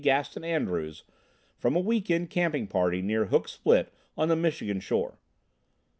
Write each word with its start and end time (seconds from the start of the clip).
Gaston 0.01 0.43
Andrews 0.43 1.03
from 1.59 1.75
a 1.75 1.79
weekend 1.79 2.31
camping 2.31 2.65
party 2.65 3.03
near 3.03 3.25
Hook 3.25 3.47
Spit 3.47 3.93
on 4.17 4.29
the 4.29 4.35
Michigan 4.35 4.79
shore. 4.79 5.19